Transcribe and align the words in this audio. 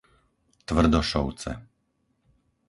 Tvrdošovce 0.67 1.51